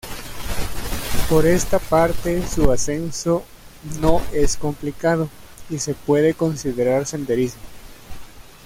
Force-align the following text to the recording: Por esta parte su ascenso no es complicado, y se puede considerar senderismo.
Por 1.29 1.45
esta 1.45 1.77
parte 1.77 2.41
su 2.47 2.71
ascenso 2.71 3.43
no 3.99 4.19
es 4.33 4.57
complicado, 4.57 5.29
y 5.69 5.77
se 5.77 5.93
puede 5.93 6.33
considerar 6.33 7.05
senderismo. 7.05 7.61